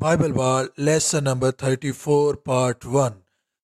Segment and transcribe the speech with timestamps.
[0.00, 3.12] Bible بال lesson number thirty four part one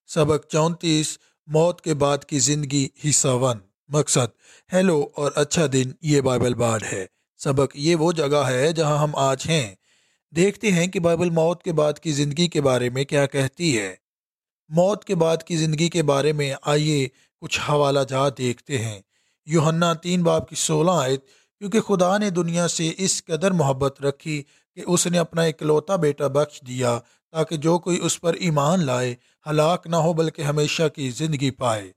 [0.08, 4.34] سبق چونتیس موت کے بعد کی زندگی حصہ ون مقصد
[4.72, 7.06] ہیلو اور اچھا دن یہ بائبل بال ہے
[7.40, 9.74] سبق یہ وہ جگہ ہے جہاں ہم آج ہیں
[10.32, 13.94] دیکھتے ہیں کہ بائبل موت کے بعد کی زندگی کے بارے میں کیا کہتی ہے
[14.70, 17.08] موت کے بعد کی زندگی کے بارے میں آئیے
[17.42, 19.00] کچھ حوالہ جات دیکھتے ہیں
[19.46, 21.24] یوہنا تین باپ کی سولہ آیت
[21.58, 24.42] کیونکہ خدا نے دنیا سے اس قدر محبت رکھی
[24.74, 26.98] کہ اس نے اپنا اکلوتا بیٹا بخش دیا
[27.32, 29.14] تاکہ جو کوئی اس پر ایمان لائے،
[29.50, 31.92] ہلاک نہ ہو بلکہ ہمیشہ کی زندگی پائے۔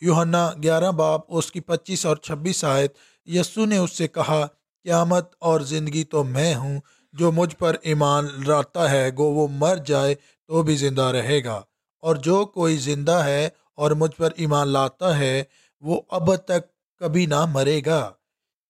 [0.00, 2.94] یوہنا گیارہ باپ اس کی پچیس اور چھبیس آیت،
[3.26, 4.46] یسو نے اس سے کہا،
[4.82, 6.80] قیامت اور زندگی تو میں ہوں،
[7.12, 10.14] جو مجھ پر ایمان لاتا ہے، گو وہ مر جائے
[10.46, 11.62] تو بھی زندہ رہے گا۔
[12.00, 15.44] اور جو کوئی زندہ ہے اور مجھ پر ایمان لاتا ہے،
[15.80, 18.10] وہ اب تک کبھی نہ مرے گا۔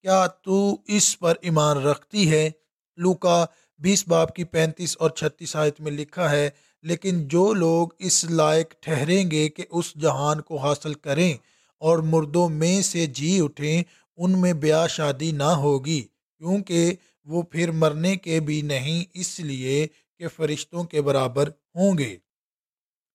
[0.05, 2.49] کیا تو اس پر ایمان رکھتی ہے؟
[2.97, 3.45] لوکا
[3.79, 6.49] بیس باپ کی پینتیس اور چھتیس آیت میں لکھا ہے،
[6.83, 11.33] لیکن جو لوگ اس لائق ٹھہریں گے کہ اس جہان کو حاصل کریں
[11.81, 13.83] اور مردوں میں سے جی اٹھیں،
[14.17, 16.01] ان میں بیاہ شادی نہ ہوگی،
[16.41, 16.93] کیونکہ
[17.27, 19.87] وہ پھر مرنے کے بھی نہیں، اس لیے
[20.19, 22.15] کہ فرشتوں کے برابر ہوں گے۔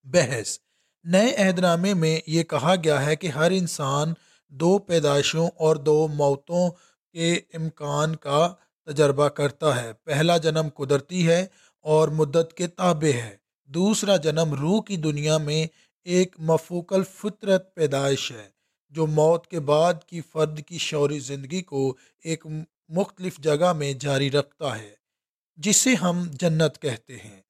[0.06, 0.58] بحث،
[1.04, 4.12] نئے عہد نامے میں یہ کہا گیا ہے کہ ہر انسان
[4.52, 6.68] دو پیدائشوں اور دو موتوں
[7.14, 8.40] کے امکان کا
[8.86, 11.46] تجربہ کرتا ہے۔ پہلا جنم قدرتی ہے
[11.84, 13.36] اور مدت کے تابع ہے۔
[13.68, 15.66] دوسرا جنم روح کی دنیا میں
[16.06, 18.48] ایک مفوق الفطرت پیدائش ہے،
[18.92, 22.46] جو موت کے بعد کی فرد کی شعوری زندگی کو ایک
[22.88, 24.94] مختلف جگہ میں جاری رکھتا ہے،
[25.58, 27.40] جسے ہم جنت کہتے ہیں۔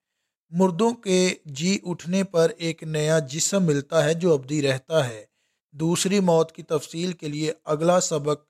[0.51, 5.23] مردوں کے جی اٹھنے پر ایک نیا جسم ملتا ہے جو ابدی رہتا ہے۔
[5.73, 8.41] دوسری موت کی تفصیل کے لیے اگلا سبق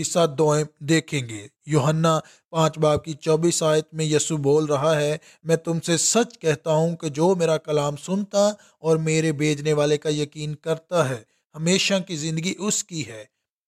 [0.00, 5.18] حصہ دوئم دیکھیں گے۔ یوہنا پانچ باپ کی چوبیس آیت میں یسو بول رہا ہے،
[5.42, 9.98] میں تم سے سچ کہتا ہوں کہ جو میرا کلام سنتا اور میرے بیجنے والے
[9.98, 11.22] کا یقین کرتا ہے،
[11.54, 13.24] ہمیشہ کی زندگی اس کی ہے۔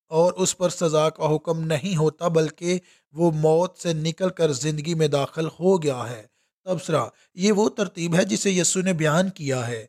[0.09, 2.78] اور اس پر سزا کا حکم نہیں ہوتا، بلکہ
[3.12, 6.23] وہ موت سے نکل کر زندگی میں داخل ہو گیا ہے۔
[6.65, 9.87] تبصرہ، یہ وہ ترتیب ہے جسے یسو نے بیان کیا ہے۔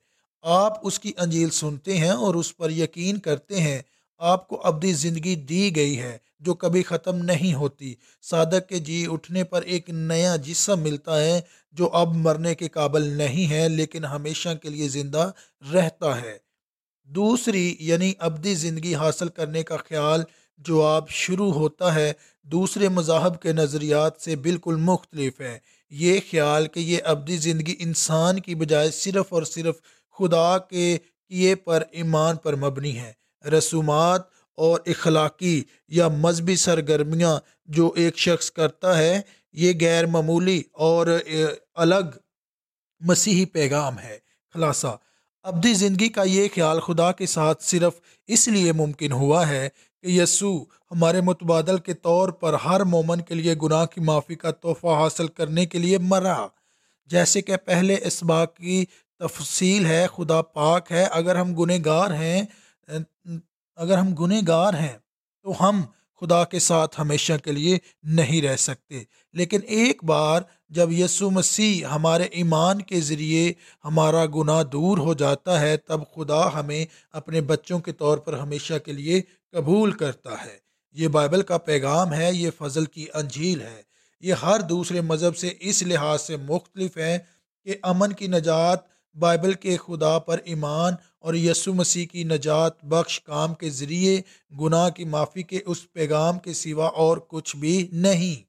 [0.47, 3.81] آپ اس کی انجیل سنتے ہیں اور اس پر یقین کرتے ہیں،
[4.17, 9.05] آپ کو ابدی زندگی دی گئی ہے جو کبھی ختم نہیں ہوتی۔ صادق کے جی
[9.09, 11.41] اٹھنے پر ایک نیا جسم ملتا ہے
[11.71, 15.31] جو اب مرنے کے قابل نہیں ہے، لیکن ہمیشہ کے لیے زندہ
[15.73, 16.37] رہتا ہے۔
[17.03, 20.23] دوسری یعنی ابدی زندگی حاصل کرنے کا خیال
[20.57, 22.13] جو آپ شروع ہوتا ہے،
[22.43, 28.39] دوسرے مذاہب کے نظریات سے بالکل مختلف ہے۔ یہ خیال کہ یہ ابدی زندگی انسان
[28.39, 29.75] کی بجائے صرف اور صرف
[30.17, 30.97] خدا کے
[31.29, 33.13] کیے پر ایمان پر مبنی ہے
[33.49, 34.21] رسومات
[34.57, 39.21] اور اخلاقی یا مذہبی سرگرمیاں جو ایک شخص کرتا ہے،
[39.53, 41.07] یہ غیر معمولی اور
[41.73, 42.17] الگ
[42.99, 44.17] مسیحی پیغام ہے۔
[44.53, 44.97] خلاصہ،
[45.43, 47.93] ابدی زندگی کا یہ خیال خدا کے ساتھ صرف
[48.27, 49.69] اس لیے ممکن ہوا ہے
[50.03, 50.59] کہ یسوع
[50.91, 55.27] ہمارے متبادل کے طور پر ہر مومن کے لیے گناہ کی معافی کا تحفہ حاصل
[55.27, 56.47] کرنے کے لیے مرا۔
[57.05, 58.85] جیسے کہ پہلے اس بات کی
[59.19, 62.45] تفصیل ہے، خدا پاک ہے۔ اگر ہم گنہ گار ہیں،
[63.75, 64.97] اگر ہم گنہ گار ہیں،
[65.43, 65.81] تو ہم
[66.21, 69.03] خدا کے ساتھ ہمیشہ کے لیے نہیں رہ سکتے۔
[69.33, 73.53] لیکن ایک بار جب یسو مسیح ہمارے ایمان کے ذریعے
[73.85, 78.73] ہمارا گناہ دور ہو جاتا ہے، تب خدا ہمیں اپنے بچوں کے طور پر ہمیشہ
[78.85, 79.21] کے لیے
[79.51, 80.57] قبول کرتا ہے۔
[80.91, 83.81] یہ بائبل کا پیغام ہے، یہ فضل کی انجیل ہے۔
[84.21, 87.17] یہ ہر دوسرے مذہب سے اس لحاظ سے مختلف ہے
[87.63, 93.21] کہ امن کی نجات بائبل کے خدا پر ایمان اور یسو مسیح کی نجات بخش
[93.21, 94.21] کام کے ذریعے،
[94.59, 98.43] گناہ کی معافی کے اس پیغام کے سوا اور کچھ بھی نہیں۔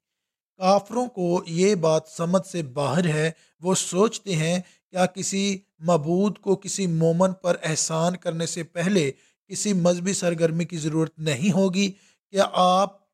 [0.56, 4.60] کافروں کو یہ بات سمجھ سے باہر ہے، وہ سوچتے ہیں،
[4.90, 9.12] کیا کسی مبود کو کسی مومن پر احسان کرنے سے پہلے
[9.48, 11.92] کسی مذہبی سرگرمی کی ضرورت نہیں ہوگی؟
[12.30, 13.06] کیا آپ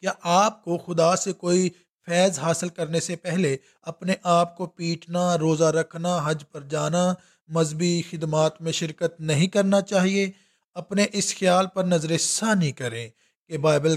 [0.00, 1.70] کیا آپ کو خدا سے کوئی
[2.06, 7.14] فیض حاصل کرنے سے پہلے اپنے آپ کو پیٹنا، روزہ رکھنا، حج پر جانا،
[7.48, 10.30] مذہبی خدمات میں شرکت نہیں کرنا چاہیے۔
[10.74, 13.08] اپنے اس خیال پر نظر ثانی کریں
[13.48, 13.96] کہ بائبل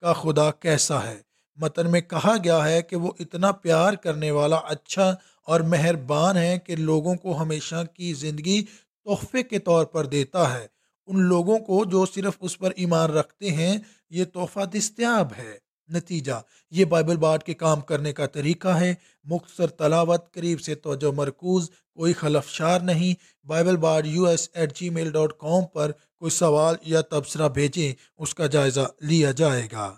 [0.00, 1.20] کا خدا کیسا ہے۔
[1.56, 5.14] متن میں کہا گیا ہے کہ وہ اتنا پیار کرنے والا اچھا
[5.46, 8.64] اور مہربان ہے کہ لوگوں کو ہمیشہ کی زندگی
[9.04, 10.66] تحفے کے طور پر دیتا ہے۔
[11.06, 13.78] ان لوگوں کو جو صرف اس پر ایمان رکھتے ہیں،
[14.10, 15.58] یہ تحفہ دستیاب ہے۔
[15.92, 18.94] نتیجہ۔ یہ بائبل بارڈ کے کام کرنے کا طریقہ ہے۔
[19.24, 23.14] مختصر تلاوت قریب سے توجہ مرکوز، کوئی خلفشار نہیں۔
[23.46, 27.92] Bible baud U S eight G mail dot com پر کوئی سوال یا تبصرہ بھیجیں،
[28.18, 29.94] اس کا جائزہ لیا جائے گا۔